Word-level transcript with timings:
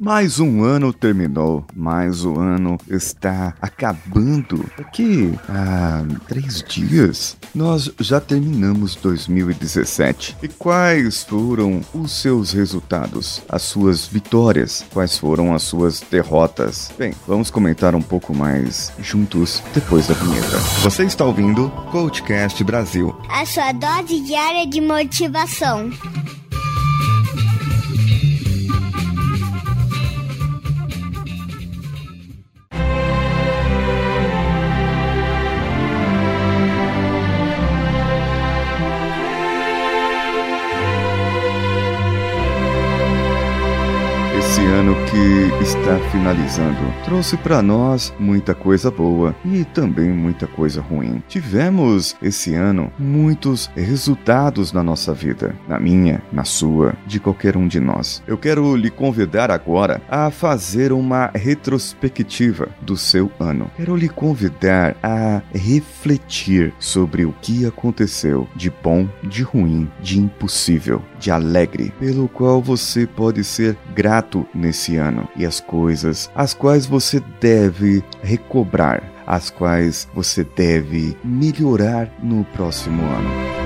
Mais 0.00 0.38
um 0.38 0.62
ano 0.62 0.92
terminou, 0.92 1.64
mais 1.74 2.24
um 2.24 2.38
ano 2.38 2.78
está 2.88 3.54
acabando. 3.60 4.64
Daqui 4.76 5.34
a 5.48 6.04
três 6.28 6.62
dias 6.62 7.36
nós 7.52 7.90
já 7.98 8.20
terminamos 8.20 8.94
2017. 8.94 10.36
E 10.42 10.48
quais 10.48 11.24
foram 11.24 11.80
os 11.92 12.12
seus 12.12 12.52
resultados, 12.52 13.42
as 13.48 13.62
suas 13.62 14.06
vitórias? 14.06 14.84
Quais 14.92 15.18
foram 15.18 15.52
as 15.52 15.64
suas 15.64 16.00
derrotas? 16.00 16.92
Bem, 16.96 17.12
vamos 17.26 17.50
comentar 17.50 17.94
um 17.94 18.02
pouco 18.02 18.32
mais 18.32 18.92
juntos 19.00 19.62
depois 19.74 20.06
da 20.06 20.14
vinheta. 20.14 20.58
Você 20.82 21.04
está 21.04 21.24
ouvindo 21.24 21.70
Coachcast 21.90 22.62
Brasil 22.62 23.14
a 23.28 23.44
sua 23.44 23.72
dose 23.72 24.20
diária 24.20 24.66
de 24.66 24.80
motivação. 24.80 25.90
Ano 45.18 45.34
que 45.34 45.37
está 45.62 45.98
finalizando 46.10 46.78
trouxe 47.04 47.36
para 47.36 47.62
nós 47.62 48.12
muita 48.18 48.54
coisa 48.54 48.90
boa 48.90 49.34
e 49.44 49.64
também 49.64 50.10
muita 50.10 50.46
coisa 50.46 50.80
ruim. 50.80 51.22
Tivemos 51.26 52.16
esse 52.22 52.54
ano 52.54 52.92
muitos 52.98 53.70
resultados 53.74 54.72
na 54.72 54.82
nossa 54.82 55.14
vida, 55.14 55.56
na 55.66 55.80
minha, 55.80 56.22
na 56.30 56.44
sua, 56.44 56.94
de 57.06 57.18
qualquer 57.18 57.56
um 57.56 57.66
de 57.66 57.80
nós. 57.80 58.22
Eu 58.26 58.36
quero 58.36 58.76
lhe 58.76 58.90
convidar 58.90 59.50
agora 59.50 60.02
a 60.08 60.30
fazer 60.30 60.92
uma 60.92 61.30
retrospectiva 61.34 62.68
do 62.82 62.96
seu 62.96 63.30
ano. 63.40 63.70
Quero 63.76 63.96
lhe 63.96 64.08
convidar 64.08 64.96
a 65.02 65.40
refletir 65.54 66.74
sobre 66.78 67.24
o 67.24 67.34
que 67.40 67.64
aconteceu 67.64 68.46
de 68.54 68.70
bom, 68.70 69.08
de 69.22 69.42
ruim, 69.42 69.90
de 70.00 70.18
impossível, 70.18 71.02
de 71.18 71.30
alegre, 71.30 71.92
pelo 71.98 72.28
qual 72.28 72.60
você 72.60 73.06
pode 73.06 73.42
ser 73.44 73.76
grato 73.94 74.46
nesse 74.54 74.96
ano 74.96 75.28
e 75.38 75.46
as 75.46 75.60
coisas 75.60 76.30
as 76.34 76.52
quais 76.52 76.84
você 76.84 77.22
deve 77.40 78.02
recobrar, 78.22 79.02
as 79.26 79.48
quais 79.48 80.08
você 80.12 80.44
deve 80.44 81.16
melhorar 81.24 82.10
no 82.22 82.44
próximo 82.44 83.02
ano. 83.02 83.57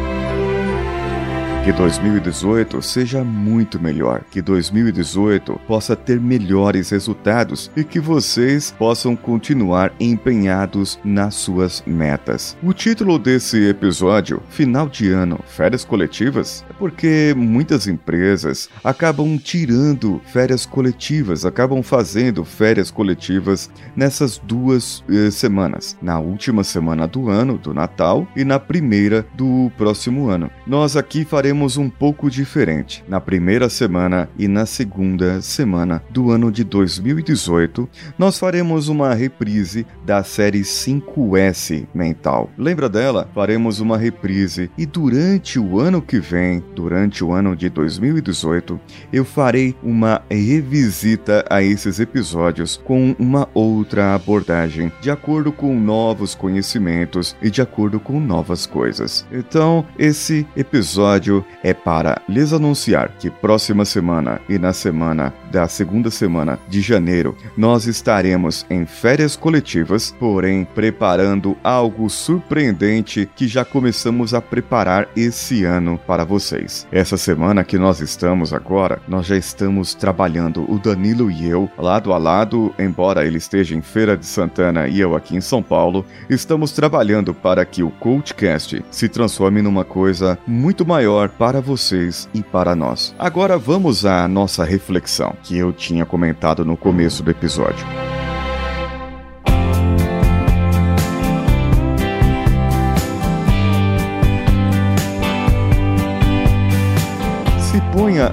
Que 1.65 1.71
2018 1.71 2.83
seja 2.83 3.23
muito 3.23 3.81
melhor, 3.81 4.25
que 4.33 4.43
2018 4.43 5.61
possa 5.65 5.95
ter 5.95 6.21
melhores 6.21 6.91
resultados 6.91 7.71
e 7.77 7.85
que 7.85 8.01
vocês 8.01 8.75
possam 8.77 9.15
continuar 9.15 9.93
empenhados 10.01 10.99
nas 11.05 11.37
suas 11.37 11.81
metas. 11.87 12.57
O 12.65 12.73
título 12.73 13.17
desse 13.17 13.69
episódio, 13.69 14.43
Final 14.51 14.89
de 14.89 15.13
Ano, 15.13 15.39
Férias 15.47 15.85
Coletivas, 15.85 16.65
é 16.69 16.73
porque 16.73 17.33
muitas 17.37 17.87
empresas 17.87 18.69
acabam 18.83 19.39
tirando 19.39 20.21
férias 20.33 20.67
coletivas, 20.67 21.47
acabam 21.47 21.81
fazendo 21.81 22.45
férias 22.45 22.91
coletivas 22.91 23.71
nessas 23.95 24.37
duas 24.37 25.05
eh, 25.09 25.31
semanas, 25.31 25.97
na 26.03 26.19
última 26.19 26.65
semana 26.65 27.07
do 27.07 27.31
ano, 27.31 27.57
do 27.57 27.73
Natal, 27.73 28.27
e 28.35 28.43
na 28.43 28.59
primeira 28.59 29.25
do 29.37 29.71
próximo 29.79 30.29
ano. 30.29 30.51
Nós 30.67 30.97
aqui 30.97 31.25
faremos 31.25 31.52
faremos 31.53 31.77
um 31.77 31.91
pouco 31.91 32.31
diferente. 32.31 33.05
Na 33.07 33.21
primeira 33.21 33.69
semana 33.69 34.27
e 34.39 34.49
na 34.49 34.65
segunda 34.65 35.43
semana 35.43 36.03
do 36.09 36.31
ano 36.31 36.51
de 36.51 36.65
2018, 36.65 37.87
nós 38.19 38.39
faremos 38.39 38.89
uma 38.89 39.13
reprise 39.13 39.87
da 40.07 40.25
série 40.25 40.63
5S 40.63 41.87
Mental. 41.93 42.51
Lembra 42.57 42.89
dela? 42.89 43.29
Faremos 43.35 43.81
uma 43.81 43.99
reprise 43.99 44.71
e 44.79 44.87
durante 44.87 45.59
o 45.59 45.79
ano 45.79 46.01
que 46.01 46.19
vem, 46.19 46.65
durante 46.75 47.23
o 47.23 47.33
ano 47.33 47.55
de 47.55 47.69
2018, 47.69 48.81
eu 49.13 49.23
farei 49.23 49.77
uma 49.83 50.23
revisita 50.31 51.45
a 51.51 51.63
esses 51.63 52.01
episódios 52.01 52.81
com 52.83 53.15
uma 53.19 53.47
outra 53.53 54.15
abordagem, 54.15 54.91
de 55.03 55.11
acordo 55.11 55.53
com 55.53 55.79
novos 55.79 56.35
conhecimentos 56.35 57.37
e 57.43 57.51
de 57.51 57.61
acordo 57.61 58.01
com 58.01 58.19
novas 58.19 58.65
coisas. 58.65 59.27
Então, 59.31 59.85
esse 59.99 60.47
episódio 60.57 61.42
é 61.63 61.73
para 61.73 62.21
lhes 62.29 62.53
anunciar 62.53 63.11
que 63.19 63.31
próxima 63.31 63.85
semana 63.85 64.41
e 64.49 64.59
na 64.59 64.73
semana 64.73 65.33
da 65.51 65.69
segunda 65.69 66.11
semana 66.11 66.59
de 66.69 66.81
janeiro 66.81 67.37
nós 67.57 67.87
estaremos 67.87 68.67
em 68.71 68.87
férias 68.87 69.37
coletivas, 69.37 70.15
porém 70.19 70.65
preparando 70.65 71.57
algo 71.63 72.09
surpreendente 72.09 73.29
que 73.37 73.47
já 73.47 73.65
começamos 73.65 74.35
a 74.35 74.41
preparar 74.41 75.09
esse 75.17 75.65
ano 75.65 75.99
para 76.07 76.25
vocês. 76.25 76.87
Essa 76.91 77.17
semana 77.17 77.65
que 77.65 77.79
nós 77.79 78.01
estamos 78.01 78.53
agora, 78.53 79.01
nós 79.07 79.27
já 79.27 79.37
estamos 79.37 79.95
trabalhando 79.95 80.71
o 80.71 80.79
Danilo 80.79 81.31
e 81.31 81.49
eu 81.49 81.71
lado 81.77 82.13
a 82.13 82.19
lado, 82.19 82.75
embora 82.79 83.27
ele 83.27 83.39
esteja 83.39 83.75
em 83.75 83.83
Feira 83.83 84.17
de 84.17 84.27
Santana 84.27 84.89
e 84.89 85.01
eu 85.01 85.15
aqui 85.15 85.37
em 85.37 85.41
São 85.41 85.63
Paulo, 85.63 86.05
estamos 86.29 86.73
trabalhando 86.73 87.35
para 87.35 87.65
que 87.65 87.83
o 87.83 87.91
Coachcast 87.91 88.85
se 88.91 89.09
transforme 89.09 89.63
numa 89.63 89.85
coisa 89.85 90.39
muito 90.47 90.87
maior 90.87 91.29
para 91.39 91.61
vocês 91.61 92.29
e 92.35 92.43
para 92.43 92.75
nós. 92.75 93.15
Agora 93.19 93.59
vamos 93.59 94.05
à 94.05 94.27
nossa 94.29 94.65
reflexão, 94.65 95.35
que 95.43 95.57
eu 95.57 95.73
tinha 95.73 96.05
comentado 96.05 96.65
no 96.65 96.77
começo 96.77 97.23
do 97.23 97.31
episódio. 97.31 98.12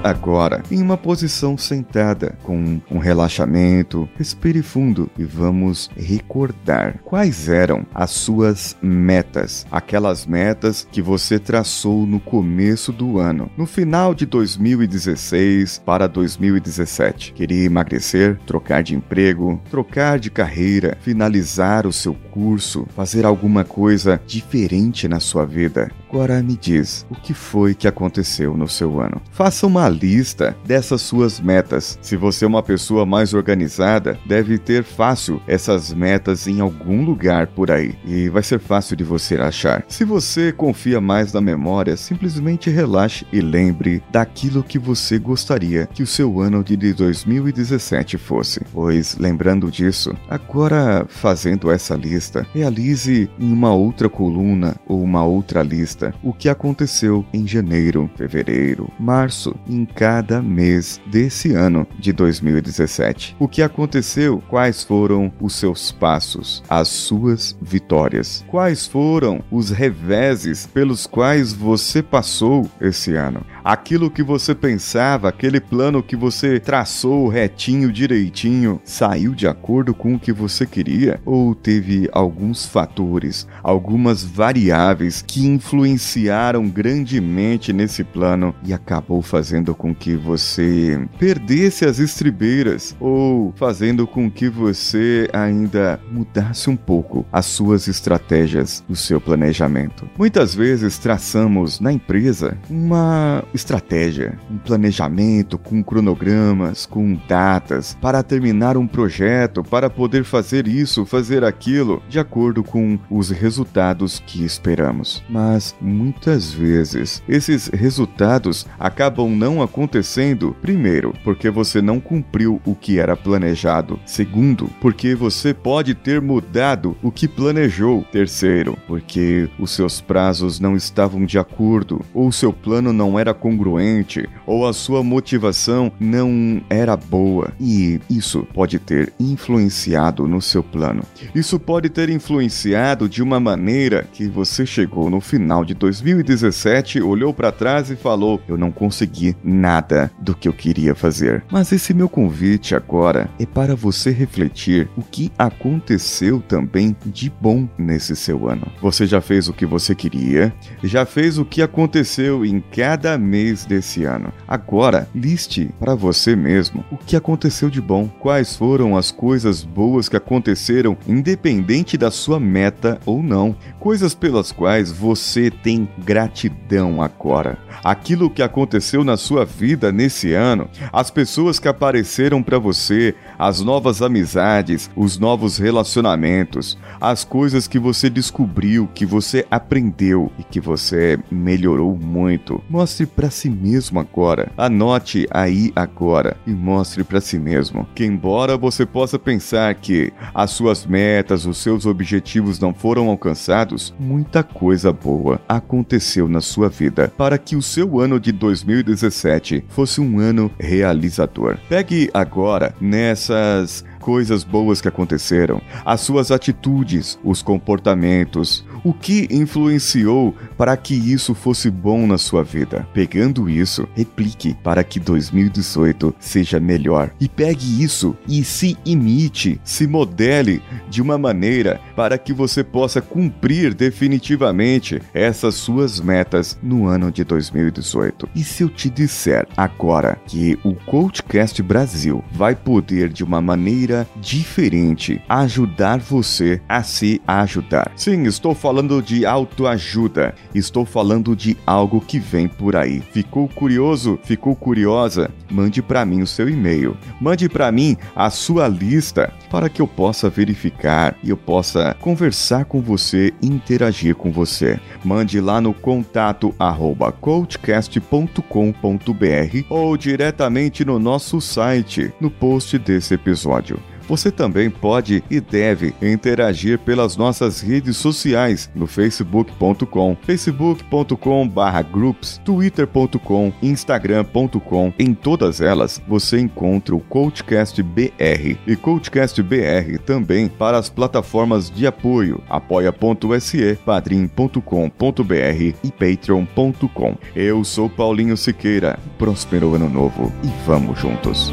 Agora 0.04 0.62
em 0.70 0.80
uma 0.80 0.96
posição 0.96 1.56
sentada, 1.56 2.38
com 2.42 2.80
um 2.90 2.98
relaxamento, 2.98 4.08
respire 4.16 4.62
fundo 4.62 5.10
e 5.18 5.24
vamos 5.24 5.90
recordar 5.96 6.98
quais 7.04 7.48
eram 7.48 7.86
as 7.94 8.10
suas 8.10 8.76
metas, 8.82 9.66
aquelas 9.70 10.26
metas 10.26 10.86
que 10.90 11.02
você 11.02 11.38
traçou 11.38 12.06
no 12.06 12.20
começo 12.20 12.92
do 12.92 13.18
ano, 13.18 13.50
no 13.56 13.66
final 13.66 14.14
de 14.14 14.26
2016 14.26 15.82
para 15.84 16.06
2017. 16.06 17.32
Queria 17.32 17.64
emagrecer, 17.64 18.38
trocar 18.46 18.82
de 18.82 18.94
emprego, 18.94 19.60
trocar 19.70 20.18
de 20.18 20.30
carreira, 20.30 20.96
finalizar 21.00 21.86
o 21.86 21.92
seu 21.92 22.14
curso, 22.14 22.86
fazer 22.94 23.24
alguma 23.24 23.64
coisa 23.64 24.20
diferente 24.26 25.08
na 25.08 25.20
sua 25.20 25.44
vida. 25.44 25.90
Agora 26.12 26.42
me 26.42 26.56
diz, 26.56 27.06
o 27.08 27.14
que 27.14 27.32
foi 27.32 27.72
que 27.72 27.86
aconteceu 27.86 28.56
no 28.56 28.66
seu 28.66 29.00
ano? 29.00 29.22
Faça 29.30 29.64
uma 29.64 29.88
lista 29.88 30.56
dessas 30.66 31.02
suas 31.02 31.38
metas. 31.38 31.96
Se 32.02 32.16
você 32.16 32.44
é 32.44 32.48
uma 32.48 32.64
pessoa 32.64 33.06
mais 33.06 33.32
organizada, 33.32 34.18
deve 34.26 34.58
ter 34.58 34.82
fácil 34.82 35.40
essas 35.46 35.94
metas 35.94 36.48
em 36.48 36.58
algum 36.58 37.04
lugar 37.04 37.46
por 37.46 37.70
aí 37.70 37.94
e 38.04 38.28
vai 38.28 38.42
ser 38.42 38.58
fácil 38.58 38.96
de 38.96 39.04
você 39.04 39.36
achar. 39.36 39.84
Se 39.86 40.04
você 40.04 40.50
confia 40.50 41.00
mais 41.00 41.32
na 41.32 41.40
memória, 41.40 41.96
simplesmente 41.96 42.70
relaxe 42.70 43.24
e 43.32 43.40
lembre 43.40 44.02
daquilo 44.10 44.64
que 44.64 44.80
você 44.80 45.16
gostaria 45.16 45.86
que 45.86 46.02
o 46.02 46.08
seu 46.08 46.40
ano 46.40 46.64
de 46.64 46.76
2017 46.92 48.18
fosse. 48.18 48.60
Pois, 48.72 49.16
lembrando 49.16 49.70
disso, 49.70 50.12
agora 50.28 51.06
fazendo 51.08 51.70
essa 51.70 51.94
lista, 51.94 52.44
realize 52.52 53.30
em 53.38 53.52
uma 53.52 53.72
outra 53.72 54.08
coluna 54.08 54.74
ou 54.88 55.00
uma 55.00 55.22
outra 55.22 55.62
lista 55.62 55.99
o 56.22 56.32
que 56.32 56.48
aconteceu 56.48 57.24
em 57.32 57.46
janeiro, 57.46 58.10
fevereiro, 58.16 58.90
março, 58.98 59.54
em 59.68 59.84
cada 59.84 60.42
mês 60.42 61.00
desse 61.06 61.52
ano 61.52 61.86
de 61.98 62.12
2017. 62.12 63.36
O 63.38 63.48
que 63.48 63.62
aconteceu? 63.62 64.42
Quais 64.48 64.82
foram 64.82 65.32
os 65.40 65.54
seus 65.54 65.92
passos, 65.92 66.62
as 66.68 66.88
suas 66.88 67.56
vitórias? 67.60 68.44
Quais 68.48 68.86
foram 68.86 69.42
os 69.50 69.70
reveses 69.70 70.66
pelos 70.66 71.06
quais 71.06 71.52
você 71.52 72.02
passou 72.02 72.68
esse 72.80 73.14
ano? 73.14 73.44
aquilo 73.64 74.10
que 74.10 74.22
você 74.22 74.54
pensava, 74.54 75.28
aquele 75.28 75.60
plano 75.60 76.02
que 76.02 76.16
você 76.16 76.58
traçou 76.58 77.28
retinho, 77.28 77.92
direitinho, 77.92 78.80
saiu 78.84 79.34
de 79.34 79.46
acordo 79.46 79.94
com 79.94 80.14
o 80.14 80.18
que 80.18 80.32
você 80.32 80.66
queria? 80.66 81.20
Ou 81.24 81.54
teve 81.54 82.08
alguns 82.12 82.66
fatores, 82.66 83.46
algumas 83.62 84.24
variáveis 84.24 85.22
que 85.22 85.46
influenciaram? 85.46 85.89
Influenciaram 85.90 86.68
grandemente 86.68 87.72
nesse 87.72 88.04
plano 88.04 88.54
e 88.64 88.72
acabou 88.72 89.22
fazendo 89.22 89.74
com 89.74 89.94
que 89.94 90.14
você 90.14 91.00
perdesse 91.18 91.84
as 91.84 91.98
estribeiras 91.98 92.96
ou 93.00 93.52
fazendo 93.56 94.06
com 94.06 94.30
que 94.30 94.48
você 94.48 95.28
ainda 95.32 96.00
mudasse 96.10 96.70
um 96.70 96.76
pouco 96.76 97.26
as 97.32 97.46
suas 97.46 97.88
estratégias, 97.88 98.84
o 98.88 98.94
seu 98.94 99.20
planejamento. 99.20 100.08
Muitas 100.16 100.54
vezes 100.54 100.98
traçamos 100.98 101.80
na 101.80 101.92
empresa 101.92 102.56
uma 102.68 103.44
estratégia, 103.52 104.38
um 104.50 104.58
planejamento 104.58 105.58
com 105.58 105.82
cronogramas, 105.82 106.86
com 106.86 107.18
datas 107.28 107.96
para 108.00 108.22
terminar 108.22 108.76
um 108.76 108.86
projeto, 108.86 109.62
para 109.62 109.90
poder 109.90 110.24
fazer 110.24 110.66
isso, 110.66 111.04
fazer 111.04 111.44
aquilo, 111.44 112.02
de 112.08 112.18
acordo 112.18 112.62
com 112.62 112.98
os 113.10 113.30
resultados 113.30 114.22
que 114.26 114.44
esperamos. 114.44 115.22
Mas 115.28 115.74
muitas 115.80 116.52
vezes. 116.52 117.22
Esses 117.28 117.68
resultados 117.68 118.66
acabam 118.78 119.28
não 119.30 119.62
acontecendo, 119.62 120.56
primeiro, 120.60 121.14
porque 121.24 121.50
você 121.50 121.80
não 121.80 122.00
cumpriu 122.00 122.60
o 122.64 122.74
que 122.74 122.98
era 122.98 123.16
planejado, 123.16 123.98
segundo, 124.04 124.70
porque 124.80 125.14
você 125.14 125.54
pode 125.54 125.94
ter 125.94 126.20
mudado 126.20 126.96
o 127.02 127.10
que 127.10 127.28
planejou, 127.28 128.04
terceiro, 128.10 128.76
porque 128.86 129.48
os 129.58 129.70
seus 129.70 130.00
prazos 130.00 130.60
não 130.60 130.76
estavam 130.76 131.24
de 131.24 131.38
acordo, 131.38 132.00
ou 132.12 132.32
seu 132.32 132.52
plano 132.52 132.92
não 132.92 133.18
era 133.18 133.34
congruente, 133.34 134.28
ou 134.46 134.66
a 134.66 134.72
sua 134.72 135.02
motivação 135.02 135.92
não 135.98 136.60
era 136.68 136.96
boa, 136.96 137.52
e 137.60 138.00
isso 138.08 138.46
pode 138.54 138.78
ter 138.78 139.12
influenciado 139.18 140.26
no 140.26 140.40
seu 140.40 140.62
plano. 140.62 141.02
Isso 141.34 141.58
pode 141.58 141.88
ter 141.88 142.08
influenciado 142.10 143.08
de 143.08 143.22
uma 143.22 143.38
maneira 143.40 144.06
que 144.12 144.28
você 144.28 144.64
chegou 144.66 145.10
no 145.10 145.20
final 145.20 145.64
de 145.70 145.74
2017, 145.74 147.00
olhou 147.00 147.32
para 147.32 147.52
trás 147.52 147.90
e 147.90 147.96
falou: 147.96 148.40
Eu 148.48 148.56
não 148.56 148.72
consegui 148.72 149.36
nada 149.42 150.10
do 150.18 150.34
que 150.34 150.48
eu 150.48 150.52
queria 150.52 150.94
fazer. 150.94 151.44
Mas 151.50 151.70
esse 151.70 151.94
meu 151.94 152.08
convite 152.08 152.74
agora 152.74 153.30
é 153.38 153.46
para 153.46 153.76
você 153.76 154.10
refletir 154.10 154.88
o 154.96 155.02
que 155.02 155.30
aconteceu 155.38 156.40
também 156.40 156.96
de 157.06 157.30
bom 157.40 157.68
nesse 157.78 158.16
seu 158.16 158.48
ano. 158.48 158.66
Você 158.82 159.06
já 159.06 159.20
fez 159.20 159.48
o 159.48 159.52
que 159.52 159.64
você 159.64 159.94
queria, 159.94 160.52
já 160.82 161.06
fez 161.06 161.38
o 161.38 161.44
que 161.44 161.62
aconteceu 161.62 162.44
em 162.44 162.60
cada 162.60 163.16
mês 163.16 163.64
desse 163.64 164.04
ano. 164.04 164.32
Agora, 164.48 165.08
liste 165.14 165.70
para 165.78 165.94
você 165.94 166.34
mesmo 166.34 166.84
o 166.90 166.96
que 166.96 167.14
aconteceu 167.14 167.70
de 167.70 167.80
bom, 167.80 168.08
quais 168.18 168.56
foram 168.56 168.96
as 168.96 169.12
coisas 169.12 169.62
boas 169.62 170.08
que 170.08 170.16
aconteceram, 170.16 170.96
independente 171.06 171.96
da 171.96 172.10
sua 172.10 172.40
meta 172.40 172.98
ou 173.06 173.22
não, 173.22 173.54
coisas 173.78 174.14
pelas 174.14 174.50
quais 174.50 174.90
você 174.90 175.50
tem 175.62 175.88
gratidão 175.98 177.02
agora. 177.02 177.58
Aquilo 177.82 178.30
que 178.30 178.42
aconteceu 178.42 179.04
na 179.04 179.16
sua 179.16 179.44
vida 179.44 179.90
nesse 179.90 180.32
ano, 180.32 180.68
as 180.92 181.10
pessoas 181.10 181.58
que 181.58 181.68
apareceram 181.68 182.42
para 182.42 182.58
você, 182.58 183.14
as 183.38 183.60
novas 183.60 184.02
amizades, 184.02 184.90
os 184.94 185.18
novos 185.18 185.58
relacionamentos, 185.58 186.78
as 187.00 187.24
coisas 187.24 187.66
que 187.66 187.78
você 187.78 188.10
descobriu, 188.10 188.88
que 188.94 189.06
você 189.06 189.46
aprendeu 189.50 190.30
e 190.38 190.44
que 190.44 190.60
você 190.60 191.18
melhorou 191.30 191.96
muito. 191.96 192.62
Mostre 192.68 193.06
para 193.06 193.30
si 193.30 193.48
mesmo 193.48 193.98
agora. 193.98 194.52
Anote 194.56 195.26
aí 195.30 195.72
agora 195.74 196.36
e 196.46 196.50
mostre 196.50 197.04
para 197.04 197.20
si 197.20 197.38
mesmo 197.38 197.86
que 197.94 198.04
embora 198.04 198.56
você 198.56 198.84
possa 198.84 199.18
pensar 199.18 199.74
que 199.74 200.12
as 200.34 200.50
suas 200.50 200.86
metas, 200.86 201.46
os 201.46 201.58
seus 201.58 201.86
objetivos 201.86 202.58
não 202.58 202.72
foram 202.72 203.08
alcançados, 203.08 203.94
muita 203.98 204.42
coisa 204.42 204.92
boa 204.92 205.40
aconteceu 205.56 206.28
na 206.28 206.40
sua 206.40 206.68
vida 206.68 207.12
para 207.16 207.36
que 207.36 207.56
o 207.56 207.62
seu 207.62 207.98
ano 208.00 208.20
de 208.20 208.30
2017 208.32 209.64
fosse 209.68 210.00
um 210.00 210.18
ano 210.18 210.50
realizador. 210.58 211.58
Pegue 211.68 212.08
agora 212.14 212.74
nessas 212.80 213.84
coisas 214.00 214.42
boas 214.42 214.80
que 214.80 214.88
aconteceram, 214.88 215.60
as 215.84 216.00
suas 216.00 216.30
atitudes, 216.30 217.18
os 217.22 217.42
comportamentos, 217.42 218.64
o 218.82 218.92
que 218.92 219.28
influenciou 219.30 220.34
para 220.56 220.76
que 220.76 220.94
isso 220.94 221.34
fosse 221.34 221.70
bom 221.70 222.06
na 222.06 222.16
sua 222.16 222.42
vida. 222.42 222.88
Pegando 222.94 223.48
isso, 223.48 223.86
replique 223.94 224.54
para 224.62 224.82
que 224.82 224.98
2018 224.98 226.14
seja 226.18 226.58
melhor. 226.58 227.10
E 227.20 227.28
pegue 227.28 227.82
isso 227.82 228.16
e 228.26 228.42
se 228.42 228.76
imite, 228.84 229.60
se 229.62 229.86
modele 229.86 230.62
de 230.88 231.02
uma 231.02 231.18
maneira 231.18 231.80
para 231.94 232.16
que 232.16 232.32
você 232.32 232.64
possa 232.64 233.02
cumprir 233.02 233.74
definitivamente 233.74 235.00
essas 235.12 235.54
suas 235.56 236.00
metas 236.00 236.58
no 236.62 236.86
ano 236.86 237.12
de 237.12 237.22
2018. 237.22 238.28
E 238.34 238.42
se 238.42 238.62
eu 238.62 238.68
te 238.68 238.88
disser 238.88 239.46
agora 239.56 240.18
que 240.26 240.58
o 240.64 240.74
Coachcast 240.74 241.62
Brasil 241.62 242.24
vai 242.32 242.54
poder 242.54 243.10
de 243.10 243.22
uma 243.22 243.40
maneira 243.40 243.89
diferente 244.16 245.20
ajudar 245.28 245.98
você 245.98 246.60
a 246.68 246.82
se 246.82 247.20
ajudar? 247.26 247.92
Sim, 247.96 248.24
estou 248.24 248.54
falando 248.54 249.02
de 249.02 249.26
autoajuda, 249.26 250.34
estou 250.54 250.84
falando 250.84 251.36
de 251.36 251.56
algo 251.66 252.00
que 252.00 252.18
vem 252.18 252.48
por 252.48 252.76
aí. 252.76 253.00
Ficou 253.00 253.48
curioso? 253.48 254.18
Ficou 254.24 254.54
curiosa? 254.54 255.30
Mande 255.50 255.82
para 255.82 256.04
mim 256.04 256.22
o 256.22 256.26
seu 256.26 256.48
e-mail. 256.48 256.96
Mande 257.20 257.48
para 257.48 257.70
mim 257.72 257.96
a 258.14 258.30
sua 258.30 258.68
lista 258.68 259.32
para 259.50 259.68
que 259.68 259.82
eu 259.82 259.88
possa 259.88 260.30
verificar 260.30 261.16
e 261.22 261.30
eu 261.30 261.36
possa 261.36 261.94
conversar 262.00 262.64
com 262.64 262.80
você 262.80 263.32
interagir 263.42 264.14
com 264.14 264.30
você. 264.30 264.78
Mande 265.04 265.40
lá 265.40 265.60
no 265.60 265.74
contato 265.74 266.54
arroba 266.58 267.12
coachcast.com.br 267.12 269.64
ou 269.68 269.96
diretamente 269.96 270.84
no 270.84 270.98
nosso 270.98 271.40
site, 271.40 272.12
no 272.20 272.30
post 272.30 272.78
desse 272.78 273.14
episódio. 273.14 273.79
Você 274.10 274.30
também 274.32 274.68
pode 274.68 275.22
e 275.30 275.40
deve 275.40 275.94
interagir 276.02 276.80
pelas 276.80 277.16
nossas 277.16 277.60
redes 277.60 277.96
sociais 277.96 278.68
no 278.74 278.88
facebook.com, 278.88 280.16
facebook.com/groups, 280.20 282.40
twitter.com, 282.44 283.52
instagram.com. 283.62 284.92
Em 284.98 285.14
todas 285.14 285.60
elas 285.60 286.02
você 286.08 286.40
encontra 286.40 286.96
o 286.96 286.98
Coachcast 286.98 287.80
BR 287.84 288.56
e 288.66 288.74
Coachcast 288.74 289.40
BR 289.44 289.96
também 290.04 290.48
para 290.48 290.76
as 290.76 290.90
plataformas 290.90 291.70
de 291.70 291.86
apoio 291.86 292.42
apoia.se, 292.48 293.78
padrim.com.br 293.86 295.74
e 295.84 295.92
patreon.com. 295.92 297.16
Eu 297.36 297.62
sou 297.62 297.88
Paulinho 297.88 298.36
Siqueira. 298.36 298.98
Próspero 299.16 299.76
ano 299.76 299.88
novo 299.88 300.32
e 300.42 300.48
vamos 300.66 300.98
juntos. 300.98 301.52